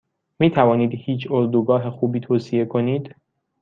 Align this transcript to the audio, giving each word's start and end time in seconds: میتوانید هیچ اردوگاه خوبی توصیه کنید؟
میتوانید 0.39 0.91
هیچ 0.95 1.27
اردوگاه 1.31 1.89
خوبی 1.89 2.19
توصیه 2.19 2.65
کنید؟ 2.65 3.15